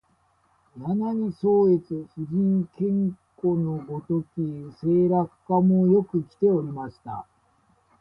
[0.75, 4.35] 柳宗悦、夫人兼子のごとき
[4.83, 7.27] 声楽家もよくきておりました